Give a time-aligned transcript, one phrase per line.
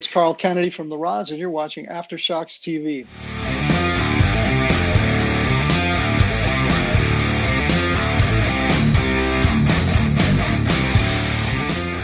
[0.00, 3.04] It's Carl Canedy from The Rods, and you're watching Aftershocks TV.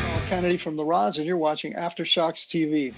[0.03, 2.93] Carl Canedy from The Rods, and you're watching Aftershocks TV.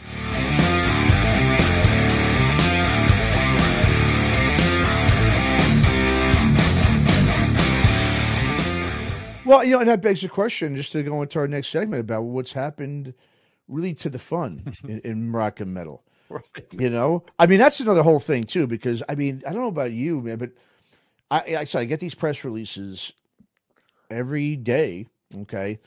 [9.45, 12.01] Well, you know, and that begs the question, just to go into our next segment
[12.01, 13.13] about what's happened
[13.69, 16.03] really to the fun in, in rock and metal.
[16.29, 16.43] Right.
[16.73, 19.69] You know, I mean, that's another whole thing too, because I mean, I don't know
[19.69, 20.51] about you, man, but
[21.31, 23.13] I, I, so I get these press releases
[24.11, 25.07] every day,
[25.43, 25.79] okay,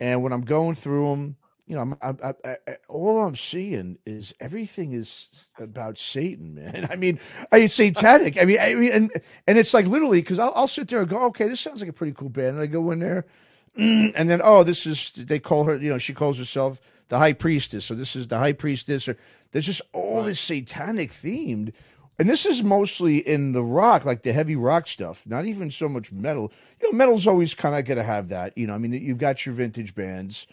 [0.00, 1.36] and when I'm going through them,
[1.66, 6.88] you know, I'm, I'm, I, I, all I'm seeing is everything is about Satan, man.
[6.90, 7.18] I mean,
[7.50, 8.40] I mean, satanic.
[8.40, 9.10] I mean, I mean, and
[9.46, 11.88] and it's like literally because I'll, I'll sit there and go, okay, this sounds like
[11.88, 13.26] a pretty cool band, and I go in there,
[13.76, 17.32] and then oh, this is they call her, you know, she calls herself the high
[17.32, 19.16] priestess, so this is the high priestess, or
[19.52, 21.72] there's just all this satanic themed.
[22.18, 25.88] And this is mostly in the rock, like the heavy rock stuff, not even so
[25.88, 26.52] much metal.
[26.80, 28.56] You know, metal's always kind of going to have that.
[28.56, 30.46] You know, I mean, you've got your vintage bands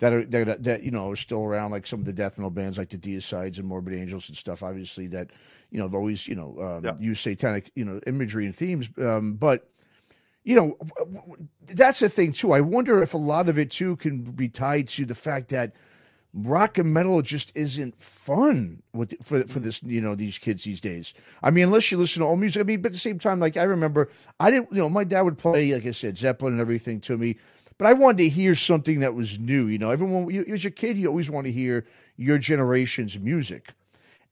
[0.00, 2.50] that are that, that you know are still around, like some of the death metal
[2.50, 4.62] bands, like the Deicides and Morbid Angels and stuff.
[4.62, 5.30] Obviously, that
[5.70, 6.96] you know have always you know um, Yeah.
[6.98, 8.88] use satanic you know imagery and themes.
[8.98, 9.68] Um, but
[10.42, 10.76] you know
[11.64, 12.50] that's the thing too.
[12.52, 15.74] I wonder if a lot of it too can be tied to the fact that
[16.34, 20.80] rock and metal just isn't fun with for for this you know these kids these
[20.80, 21.14] days.
[21.42, 22.60] I mean, unless you listen to old music.
[22.60, 24.10] I mean, but at the same time, like I remember,
[24.40, 27.16] I didn't you know my dad would play like I said Zeppelin and everything to
[27.16, 27.36] me,
[27.78, 29.66] but I wanted to hear something that was new.
[29.66, 33.72] You know, everyone you, as a kid, you always want to hear your generation's music,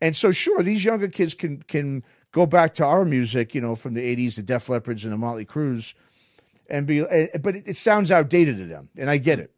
[0.00, 3.76] and so sure, these younger kids can can go back to our music, you know,
[3.76, 5.94] from the '80s, the Def Leppards and the Motley Crues,
[6.68, 7.00] and be,
[7.40, 9.52] but it, it sounds outdated to them, and I get it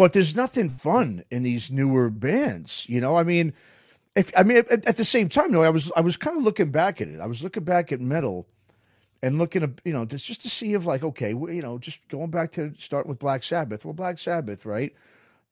[0.00, 2.86] but there's nothing fun in these newer bands.
[2.88, 3.52] You know, I mean,
[4.16, 6.42] if I mean at, at the same time, though, I was I was kind of
[6.42, 7.20] looking back at it.
[7.20, 8.46] I was looking back at metal
[9.20, 11.76] and looking at you know just just to see if like okay, well, you know,
[11.76, 13.84] just going back to start with Black Sabbath.
[13.84, 14.94] Well, Black Sabbath, right?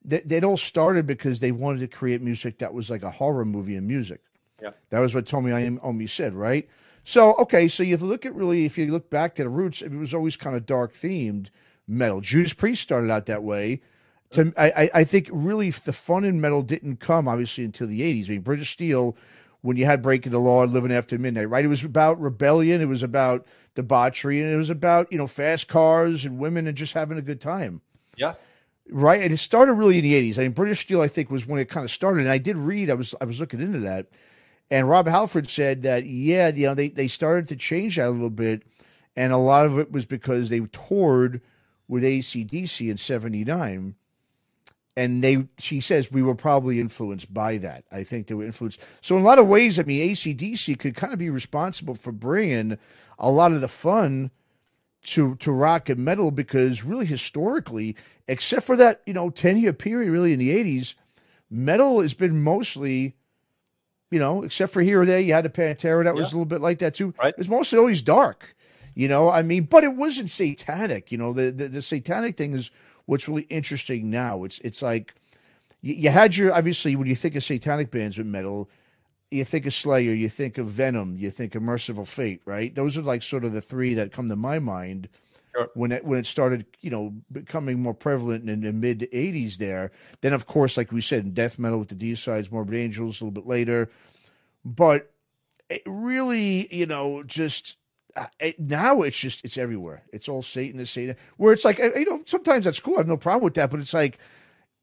[0.02, 3.44] They, they'd all started because they wanted to create music that was like a horror
[3.44, 4.22] movie in music.
[4.62, 4.70] Yeah.
[4.88, 6.66] That was what Tony Iommi said, right?
[7.04, 9.92] So okay, so you look at really if you look back to the roots, it
[9.92, 11.50] was always kind of dark themed
[11.86, 12.22] metal.
[12.22, 13.82] Judas Priest started out that way.
[14.32, 18.28] To, I, I- think really the fun in metal didn't come obviously until the eighties.
[18.28, 19.16] I mean, British Steel,
[19.62, 21.64] when you had Breaking the Law and Living After Midnight, right?
[21.64, 25.68] It was about rebellion, it was about debauchery, and it was about you know fast
[25.68, 27.80] cars and women and just having a good time
[28.16, 28.34] Yeah.
[28.90, 29.22] right?
[29.22, 30.38] And it started really in the eighties.
[30.38, 32.20] I mean, British Steel, I think, was when it kind of started.
[32.20, 34.08] And I did read, I was I was looking into that,
[34.70, 38.10] and Rob Halford said that yeah, you know, they they started to change that a
[38.10, 38.62] little bit,
[39.16, 41.40] and a lot of it was because they toured
[41.88, 43.94] with ACDC in '79.
[44.98, 47.84] And they, she says, we were probably influenced by that.
[47.92, 48.80] I think they were influenced.
[49.00, 52.10] So in a lot of ways, I mean, ACDC could kind of be responsible for
[52.10, 52.78] bringing
[53.16, 54.32] a lot of the fun
[55.04, 57.94] to to rock and metal because really historically,
[58.26, 60.96] except for that you know ten year period really in the eighties,
[61.48, 63.14] metal has been mostly,
[64.10, 66.44] you know, except for here or there, you had a Pantera that was a little
[66.44, 67.14] bit like that too.
[67.22, 67.34] Right.
[67.38, 68.56] It's mostly always dark,
[68.96, 69.30] you know.
[69.30, 71.12] I mean, but it wasn't satanic.
[71.12, 72.72] You know, the the, the satanic thing is
[73.08, 74.44] what's really interesting now.
[74.44, 75.14] It's it's like
[75.80, 78.68] you, you had your obviously when you think of satanic bands with metal,
[79.30, 82.74] you think of Slayer, you think of Venom, you think of Mercyful Fate, right?
[82.74, 85.08] Those are like sort of the three that come to my mind
[85.56, 85.70] Sure.
[85.72, 89.56] when it when it started, you know, becoming more prevalent in the mid '80s.
[89.56, 89.90] There,
[90.20, 93.24] then of course, like we said, in death metal with the Deicides, Morbid Angels, a
[93.24, 93.90] little bit later,
[94.66, 95.10] but
[95.70, 97.77] it really, you know, just.
[98.18, 100.02] Uh, It, now it's just it's everywhere.
[100.12, 101.16] It's all Satan is Satan.
[101.36, 102.94] Where it's like you know sometimes that's cool.
[102.96, 103.70] I have no problem with that.
[103.70, 104.18] But it's like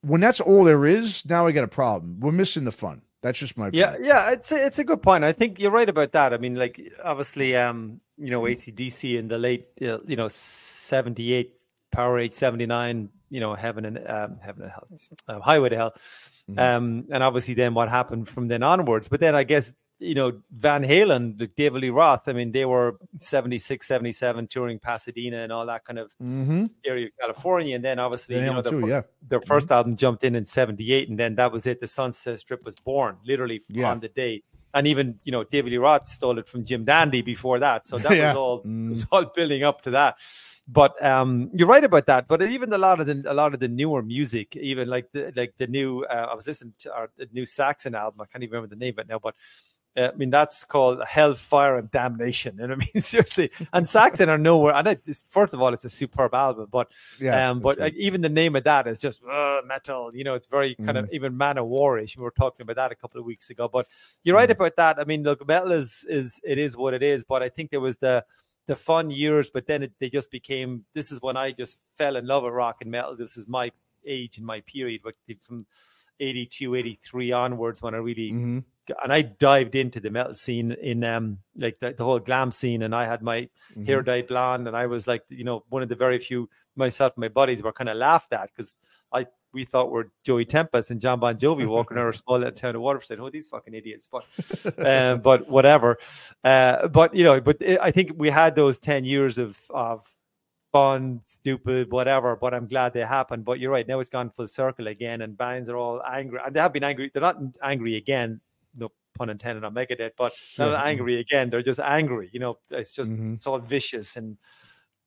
[0.01, 1.25] when that's all there is.
[1.25, 2.19] Now I got a problem.
[2.19, 3.01] We're missing the fun.
[3.22, 4.07] That's just my Yeah, opinion.
[4.09, 5.23] yeah, it's a, it's a good point.
[5.23, 6.31] I think you're right about that.
[6.34, 11.53] I mean, like obviously, um, you know, ACDC in the late, uh, you know, '78,
[11.96, 14.88] Powerage '79, you know, Heaven and um, Heaven and Hell,
[15.28, 15.94] uh, Highway to Hell,
[16.57, 19.08] um, and obviously then what happened from then onwards.
[19.08, 19.73] But then I guess
[20.09, 22.28] you know Van Halen, like David Lee Roth.
[22.28, 26.66] I mean, they were 76, 77, touring Pasadena and all that kind of Mm-hmm.
[26.85, 29.02] area of California, and then obviously, Van you know, Halen the too, yeah.
[29.31, 32.63] their 1st album jumped in in 78 and then that was it the sunset strip
[32.63, 33.91] was born literally Yeah.
[33.91, 34.43] on the day
[34.73, 37.97] and even you know david lee roth stole it from jim dandy before that so
[37.97, 38.28] that Yeah.
[38.28, 38.85] was all Mm.
[38.87, 40.16] it was all building up to that
[40.79, 43.59] but um you're right about that but even a lot of the a lot of
[43.59, 47.07] the newer music even like the like the new uh, i was listening to our
[47.17, 49.34] the new saxon album i can't even remember the name of it now but
[49.97, 52.59] I mean, that's called hellfire and damnation.
[52.59, 53.49] And I mean, seriously.
[53.71, 54.73] And Saxon are nowhere.
[54.73, 57.95] And it, first of all, it's a superb album, but yeah, um, but right.
[57.95, 60.11] even the name of that is just uh, metal.
[60.13, 61.03] You know, it's very kind mm.
[61.03, 62.17] of even Manowarish.
[62.17, 63.69] We were talking about that a couple of weeks ago.
[63.71, 63.87] But
[64.23, 64.39] you're mm.
[64.39, 64.99] right about that.
[64.99, 67.23] I mean, look, metal is is it is what it is.
[67.23, 68.25] But I think there was the
[68.65, 70.85] the fun years, but then it, they just became.
[70.93, 73.15] This is when I just fell in love with rock and metal.
[73.15, 73.71] This is my
[74.05, 75.65] age and my period, but from
[76.19, 78.59] 82, 83 onwards when I really mm-hmm.
[79.02, 82.82] And I dived into the metal scene in um like the, the whole glam scene
[82.82, 83.41] and I had my
[83.72, 83.85] mm-hmm.
[83.85, 87.14] hair dyed blonde and I was like you know one of the very few myself
[87.16, 88.79] and my buddies were kind of laughed at because
[89.11, 92.53] I we thought we're Joey Tempest and John Bon Jovi walking around our small little
[92.53, 93.08] town of Waterford.
[93.08, 94.08] Said, Oh, these fucking idiots!
[94.11, 94.26] But,
[94.85, 95.97] um, but whatever.
[96.43, 100.05] Uh, but you know, but it, I think we had those ten years of of
[100.72, 102.35] fun, stupid, whatever.
[102.35, 103.46] But I'm glad they happened.
[103.46, 103.88] But you're right.
[103.88, 106.84] Now it's gone full circle again, and bands are all angry, and they have been
[106.84, 107.09] angry.
[107.11, 108.41] They're not angry again.
[109.16, 111.50] Pun intended on Megadeth, but they're not angry again.
[111.50, 112.29] They're just angry.
[112.32, 113.35] You know, it's just mm-hmm.
[113.35, 114.38] it's all vicious and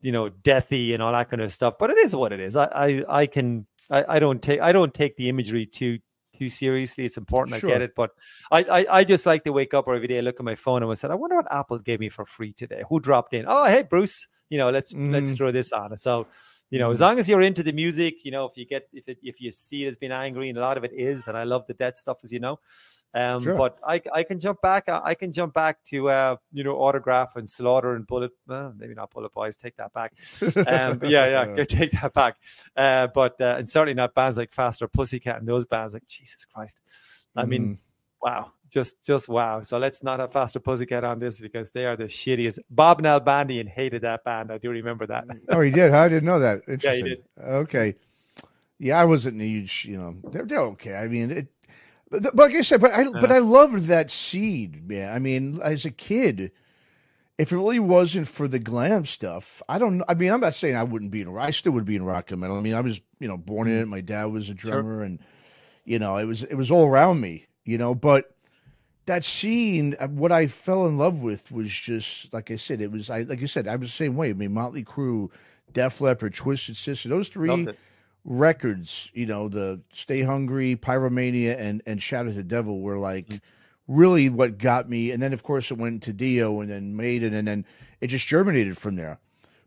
[0.00, 1.74] you know deathy and all that kind of stuff.
[1.78, 2.56] But it is what it is.
[2.56, 5.98] I I, I can I, I don't take I don't take the imagery too
[6.36, 7.04] too seriously.
[7.04, 7.60] It's important.
[7.60, 7.70] Sure.
[7.70, 8.10] I get it, but
[8.50, 10.90] I, I, I just like to wake up every day, look at my phone, and
[10.90, 12.82] I said, I wonder what Apple gave me for free today.
[12.88, 13.44] Who dropped in?
[13.48, 15.12] Oh, hey Bruce you know, let's mm.
[15.12, 15.96] let's throw this on.
[15.96, 16.26] So,
[16.70, 17.02] you know, as mm.
[17.02, 19.50] long as you're into the music, you know, if you get if it, if you
[19.50, 21.74] see it as being angry, and a lot of it is, and I love the
[21.74, 22.58] dead stuff, as you know.
[23.14, 23.56] Um, sure.
[23.56, 24.88] But I I can jump back.
[24.88, 28.32] I can jump back to uh, you know autograph and slaughter and bullet.
[28.46, 29.56] Well, maybe not bullet boys.
[29.56, 30.12] Take that back.
[30.42, 32.36] Um, yeah, yeah, take that back.
[32.76, 35.94] Uh, but uh, and certainly not bands like Faster Pussycat and those bands.
[35.94, 36.78] Like Jesus Christ.
[37.34, 37.78] I mean, mm.
[38.20, 39.62] wow just just wow.
[39.62, 42.58] So let's not have Faster Pussycat on this because they are the shittiest.
[42.70, 44.52] Bob Nalbandian hated that band.
[44.52, 45.24] I do remember that.
[45.48, 45.92] oh, he did.
[45.92, 46.62] I didn't know that.
[46.82, 47.24] Yeah, he did.
[47.40, 47.96] Okay.
[48.78, 49.86] Yeah, I wasn't a huge.
[49.86, 50.94] You know, they're they're okay.
[50.96, 51.48] I mean, it.
[52.10, 53.20] But, like I said, but I uh-huh.
[53.20, 54.90] but I loved that seed.
[54.90, 56.52] Yeah, I mean, as a kid,
[57.36, 60.02] if it really wasn't for the glam stuff, I don't.
[60.08, 61.36] I mean, I'm not saying I wouldn't be in.
[61.36, 62.56] I still would be in rock and metal.
[62.56, 63.80] I mean, I was you know born in it.
[63.82, 63.90] Mm-hmm.
[63.90, 65.02] My dad was a drummer, sure.
[65.02, 65.18] and
[65.84, 67.46] you know it was it was all around me.
[67.64, 68.34] You know, but
[69.08, 72.80] that scene, uh, what I fell in love with was just like I said.
[72.80, 73.66] It was I like you said.
[73.66, 74.30] I was the same way.
[74.30, 75.30] I mean, Motley Crue,
[75.72, 77.08] Def Leppard, Twisted Sister.
[77.08, 77.68] Those three
[78.24, 79.10] records.
[79.14, 83.26] You know, the Stay Hungry, Pyromania, and and Shout at the Devil were like.
[83.26, 83.36] Mm-hmm.
[83.90, 87.32] Really, what got me, and then of course it went to Dio, and then Maiden,
[87.32, 87.64] and then
[88.02, 89.18] it just germinated from there.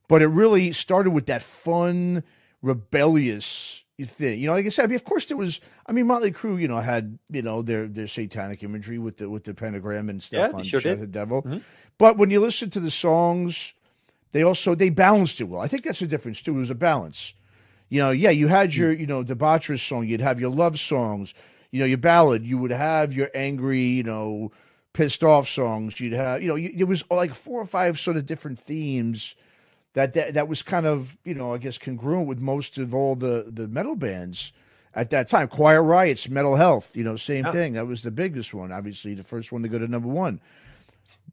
[0.07, 2.21] But it really started with that fun,
[2.61, 4.39] rebellious thing.
[4.39, 5.61] You know, like I said, I mean, of course there was.
[5.85, 9.29] I mean, Motley Crue, you know, had you know their their satanic imagery with the
[9.29, 11.43] with the pentagram and stuff yeah, on sure the Devil.
[11.43, 11.59] Mm-hmm.
[11.97, 13.73] But when you listen to the songs,
[14.31, 15.61] they also they balanced it well.
[15.61, 16.55] I think that's the difference too.
[16.55, 17.33] It was a balance.
[17.89, 20.07] You know, yeah, you had your you know debaucherous song.
[20.07, 21.33] You'd have your love songs.
[21.71, 22.45] You know, your ballad.
[22.45, 24.51] You would have your angry, you know,
[24.93, 25.99] pissed off songs.
[25.99, 29.35] You'd have, you know, you, there was like four or five sort of different themes
[29.93, 33.15] that, that that was kind of you know I guess congruent with most of all
[33.15, 34.53] the the metal bands
[34.93, 35.47] at that time.
[35.47, 37.51] Quiet Riot's Metal Health, you know, same yeah.
[37.51, 37.73] thing.
[37.73, 40.41] That was the biggest one, obviously the first one to go to number one.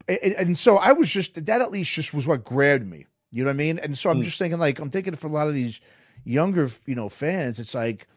[0.07, 3.05] And, and, so I was just that at least just was what grabbed me.
[3.31, 3.79] You know what I mean?
[3.79, 4.23] And so I'm mm.
[4.23, 5.81] just thinking like I'm thinking for a lot of these
[6.23, 8.07] younger you know fans, it's like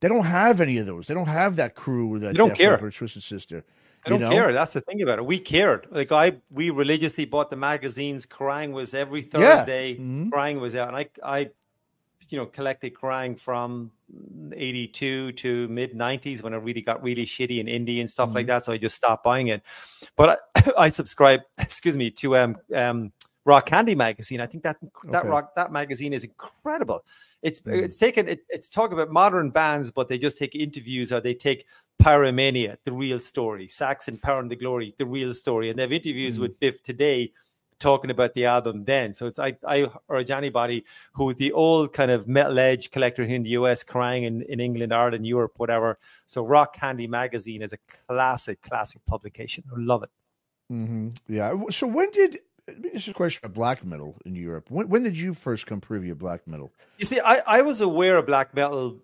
[0.00, 1.06] they don't have any of those.
[1.06, 2.90] They don't have that crew or that you don't Def care.
[2.90, 3.64] Twisted Sister.
[4.06, 4.30] I don't know?
[4.30, 4.52] care.
[4.52, 5.26] That's the thing about it.
[5.26, 5.88] We cared.
[5.90, 8.26] Like I, we religiously bought the magazines.
[8.26, 9.92] Kerrang was every Thursday.
[9.92, 9.98] Yeah.
[9.98, 10.28] Mm-hmm.
[10.30, 11.50] Kerrang was out, and I, I,
[12.28, 13.90] you know, collected Kerrang from
[14.54, 18.36] '82 to mid '90s when it really got really shitty in indie and stuff mm-hmm.
[18.36, 18.64] like that.
[18.64, 19.62] So I just stopped buying it.
[20.16, 21.40] But I, I subscribe.
[21.58, 23.12] Excuse me to um um
[23.44, 24.40] Rock Candy magazine.
[24.40, 25.28] I think that that okay.
[25.28, 27.04] rock that magazine is incredible.
[27.42, 27.80] It's mm.
[27.80, 31.34] it's taken it, it's talk about modern bands, but they just take interviews or they
[31.34, 31.64] take
[32.02, 35.92] Pyromania, the real story, Saxon Power and the Glory, the real story, and they have
[35.92, 36.42] interviews mm.
[36.42, 37.32] with Biff today
[37.78, 39.12] talking about the album then.
[39.12, 40.84] So it's I I urge anybody
[41.14, 44.60] who the old kind of metal edge collector here in the US, Kerrang in, in
[44.60, 45.98] England, Ireland, Europe, whatever.
[46.26, 49.64] So Rock Candy magazine is a classic, classic publication.
[49.70, 50.10] I love it.
[50.72, 51.08] Mm-hmm.
[51.28, 51.54] Yeah.
[51.70, 54.66] So when did this is a question about black metal in Europe.
[54.70, 56.72] When, when did you first come preview black metal?
[56.98, 58.98] You see, I, I was aware of black metal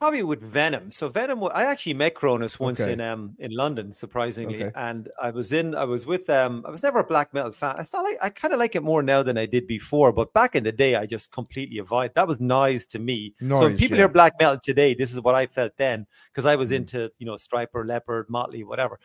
[0.00, 0.90] probably with Venom.
[0.90, 2.92] So Venom, I actually met Cronos once okay.
[2.92, 4.72] in um in London, surprisingly, okay.
[4.74, 7.76] and I was in, I was with um, I was never a black metal fan.
[7.78, 10.32] I still like, I kind of like it more now than I did before, but
[10.32, 12.14] back in the day, I just completely avoided.
[12.14, 13.34] That was noise to me.
[13.40, 14.02] Noise, so when people yeah.
[14.02, 16.76] hear black metal today, this is what I felt then because I was mm.
[16.76, 18.98] into you know Stryper, Leppard, Motley, whatever.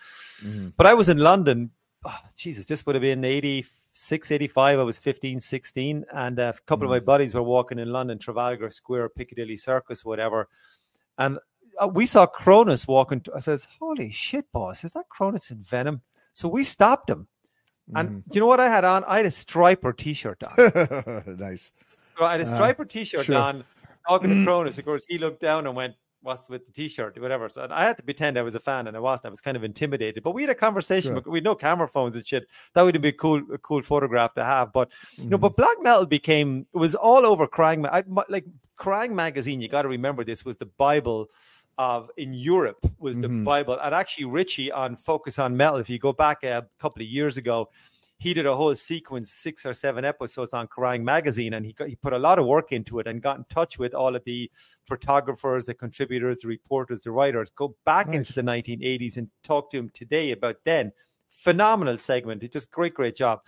[0.43, 0.73] Mm.
[0.75, 1.71] But I was in London.
[2.05, 6.83] Oh, Jesus, this would have been eighty 685 i was 15 16 and a couple
[6.83, 6.87] mm.
[6.87, 7.05] of my mm.
[7.05, 10.47] buddies were walking in london trafalgar square piccadilly circus whatever
[11.17, 11.39] and
[11.81, 16.01] uh, we saw Cronos walking i says holy shit boss is that Cronos in venom
[16.33, 17.27] So we stopped him.
[17.95, 18.33] And Mm-hmm.
[18.33, 19.03] you know what I had on?
[19.05, 21.35] I had a Stryper T-shirt on.
[21.39, 21.71] nice.
[21.85, 23.35] So I had a Stryper T-shirt Uh, sure.
[23.35, 23.63] on.
[24.07, 27.19] Talking to Cronos, of course, he looked down and went, "What's with the T-shirt?
[27.21, 29.27] Whatever." So I had to pretend I was a fan, and I wasn't.
[29.27, 30.23] I was kind of intimidated.
[30.23, 31.13] But we had a conversation.
[31.15, 31.23] Sure.
[31.31, 32.47] We had no camera phones and shit.
[32.73, 34.73] That would be a cool, a cool photograph to have.
[34.73, 35.41] But you know, Mm-hmm.
[35.41, 37.87] but black metal became it was all over Kerrang.
[37.91, 38.45] I, like
[38.77, 39.61] Kerrang magazine.
[39.61, 41.27] You got to remember this was the Bible.
[41.77, 43.45] Of in Europe was the Mhm.
[43.45, 45.79] Bible, and actually Richie on Focus on Metal.
[45.79, 47.69] If you go back a couple of years ago,
[48.19, 51.87] he did a whole sequence, six or seven episodes on Kerrang magazine, and he got,
[51.87, 54.25] he put a lot of work into it and got in touch with all of
[54.25, 54.51] the
[54.83, 57.49] photographers, the contributors, the reporters, the writers.
[57.49, 58.17] Go back Nice.
[58.17, 60.91] into the 1980s and talk to him today about then.
[61.29, 62.43] Phenomenal segment.
[62.43, 63.39] It just great, great job.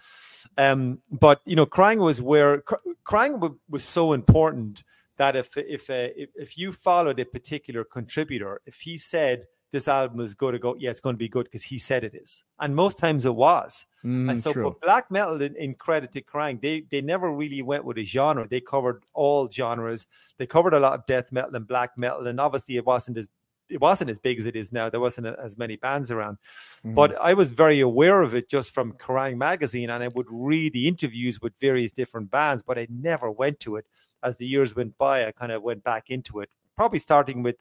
[0.57, 2.75] Um, but you know, Kerrang was where Kr-
[3.05, 4.83] Kerrang was so important
[5.17, 9.87] that if if uh, if, if you followed a particular contributor, if he said this
[9.87, 12.13] album is going to go, yeah, it's going to be good because he said it
[12.13, 13.85] is, and most times it was.
[14.03, 14.63] Mm, and so, true.
[14.63, 18.03] but black metal, in, in credit to Kerrang, they they never really went with a
[18.03, 18.47] genre.
[18.47, 20.07] They covered all genres.
[20.37, 23.29] They covered a lot of death metal and black metal, and obviously it wasn't as
[23.69, 24.89] it wasn't as big as it is now.
[24.89, 26.37] There wasn't as many bands around,
[26.83, 26.95] Mm-hmm.
[26.95, 30.73] but I was very aware of it just from Kerrang magazine, and I would read
[30.73, 33.85] the interviews with various different bands, but I never went to it.
[34.23, 36.49] As the years went by, I kind of went back into it.
[36.75, 37.55] Probably starting with,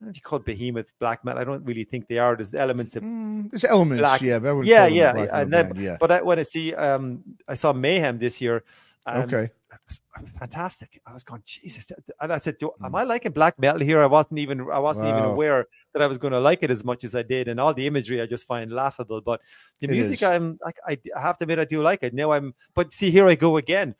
[0.00, 1.40] I don't know if you call it behemoth black metal.
[1.42, 2.34] I don't really think they are.
[2.34, 4.38] There's elements of Mm, there's elements, black- yeah.
[4.38, 5.96] But yeah, call them a yeah, and then, band, yeah.
[6.00, 8.62] But I, when I see, um, I saw Mayhem this year.
[9.06, 9.44] and okay.
[9.44, 11.00] it was, it was fantastic.
[11.06, 12.86] I was going, Jesus, and I said, Do, Mm.
[12.86, 16.06] "Am I liking black metal here?" I wasn't even, I wasn't even aware that I
[16.06, 18.26] was going to like it as much as I did, and all the imagery I
[18.26, 19.20] just find laughable.
[19.20, 19.40] But
[19.80, 20.28] the It music, is.
[20.28, 22.14] I'm, I, have to admit, I do like it.
[22.14, 23.94] Now I'm, but see, here I go again,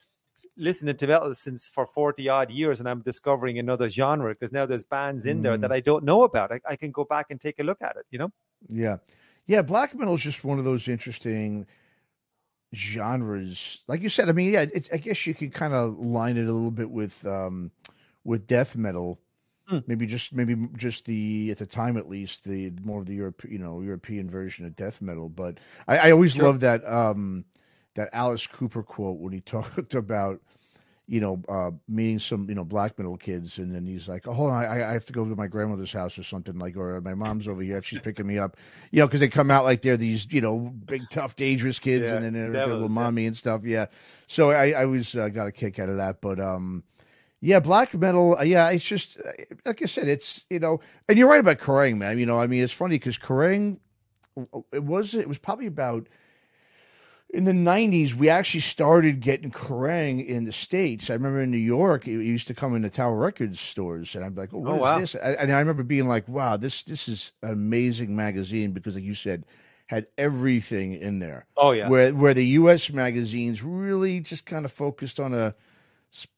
[0.57, 4.67] listening to metal since for forty odd years, and I'm discovering another genre because now
[4.67, 5.61] there's bands in there Mm.
[5.63, 6.53] that I don't know about.
[6.53, 8.07] I, I can go back and take a look at it.
[8.11, 8.33] You know?
[8.69, 8.99] Yeah.
[9.47, 11.67] Yeah, black metal is just one of those interesting
[12.75, 13.83] genres.
[13.89, 16.43] Like you said, I mean, yeah, it's I guess you could kind of line it
[16.47, 17.71] a little bit with um
[18.25, 19.21] with death metal.
[19.67, 19.79] Hmm.
[19.87, 23.43] Maybe just maybe just the at the time at least the more of the Europe
[23.49, 25.29] you know European version of death metal.
[25.29, 26.47] But I, I always Sure.
[26.47, 27.45] love that um
[27.95, 30.41] that Alice Cooper quote when he talked about
[31.11, 34.33] you know, uh, meeting some, you know, black metal kids, and then he's like, "Oh,
[34.33, 37.01] hold on, I, I have to go to my grandmother's house or something, like, or
[37.01, 38.57] my mom's over here if she's picking me up,
[38.93, 42.07] you know, because they come out like they're these, you know, big, tough, dangerous kids,
[42.07, 42.95] Yeah, and then they're, they're little yeah.
[42.95, 43.87] mommy and stuff, yeah.
[44.29, 46.85] So I, I always uh, got a kick out of that, but um,
[47.41, 49.33] yeah, black metal, uh, yeah, it's just uh,
[49.67, 50.79] like I said, it's you know,
[51.09, 52.21] and you're right about Kerrang, man.
[52.21, 53.81] You know, I mean, it's funny because Kerrang,
[54.73, 56.07] it was it was probably about
[57.33, 61.57] in the 90s we actually started getting Kerrang in the states i remember in new
[61.59, 64.73] york it used to come in the tower records stores and i'm like oh, what
[64.73, 64.99] Oh, is wow.
[64.99, 69.05] this and i remember being like wow this this is an amazing magazine because like
[69.05, 69.45] you said
[69.87, 71.89] had everything in there Oh yeah.
[71.89, 75.55] where where the us magazines really just kind of focused on a,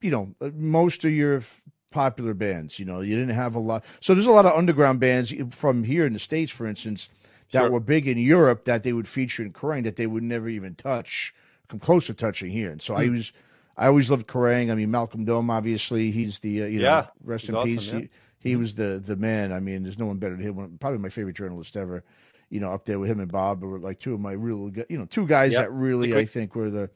[0.00, 3.58] you know uh, most of your f- popular bands you know you didn't have a
[3.58, 7.08] lot so there's a lot of underground bands from here in the states for instance
[7.52, 7.71] that Sure.
[7.71, 10.75] were big in Europe that they would feature in Kerrang that they would never even
[10.75, 11.35] touch
[11.68, 13.12] come close to touching here and so I Hmm.
[13.14, 13.32] was
[13.76, 17.49] I always loved Kerrang I mean Malcolm Dome obviously he's the uh, you know rest
[17.49, 17.92] in awesome, peace yeah.
[17.92, 17.99] Hmm.
[18.00, 18.09] he,
[18.50, 21.09] he was the the man I mean there's no one better than him probably my
[21.09, 22.02] favorite journalist ever
[22.50, 24.99] you know up there with him and Bob were like two of my real you
[24.99, 25.61] know two guys Yep.
[25.62, 26.14] that really.
[26.16, 26.90] I think were the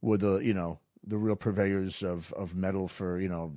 [0.00, 3.52] were the you know the real purveyors of of metal for you know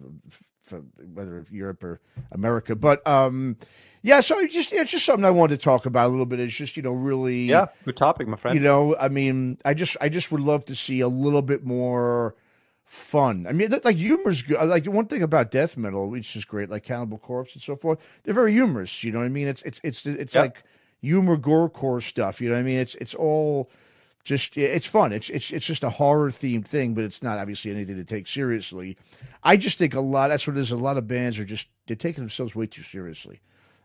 [1.14, 2.00] whether it's Europe or
[2.32, 2.76] America.
[2.76, 3.58] But um,
[4.02, 6.40] yeah, so just it's just something I wanted to talk about a little bit.
[6.40, 7.68] It's just you know really Yeah.
[7.86, 8.58] Good topic, my friend.
[8.58, 11.64] you know I mean I just I just would love to see a little bit
[11.66, 12.36] more
[12.84, 13.46] fun.
[13.50, 14.66] I mean, like humor's good.
[14.68, 18.00] Like one thing about death metal, which is great, like Cannibal Corpse and so forth,
[18.24, 19.04] they're very humorous.
[19.04, 19.48] You know what I mean?
[19.48, 20.42] It's it's it's it's Yep.
[20.44, 20.64] like
[21.02, 22.40] humor gorecore stuff.
[22.40, 22.78] You know what I mean?
[22.80, 23.70] It's it's all
[24.28, 25.14] just it's fun.
[25.14, 28.28] It's it's it's just a horror themed thing, but it's not obviously anything to take
[28.28, 28.98] seriously.
[29.42, 30.28] I just think a lot.
[30.28, 30.72] That's what it is.
[30.72, 33.40] A lot of bands are just they're taking themselves way too seriously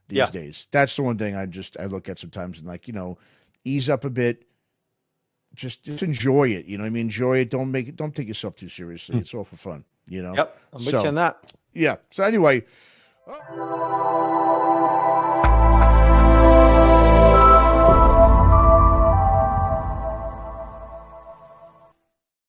[0.08, 0.30] these Yeah.
[0.30, 0.66] days.
[0.72, 3.18] That's the one thing I just I look at sometimes and like you know
[3.64, 4.44] ease up a bit.
[5.54, 6.66] Just just enjoy it.
[6.66, 7.02] You know what I mean?
[7.06, 7.48] Enjoy it.
[7.48, 7.94] Don't make it.
[7.94, 9.14] Don't take yourself too seriously.
[9.14, 9.20] Hmm.
[9.20, 9.84] It's all for fun.
[10.08, 10.34] You know.
[10.34, 10.60] Yep.
[10.72, 11.52] I'm with you on that.
[11.72, 11.96] Yeah.
[12.10, 12.64] So anyway,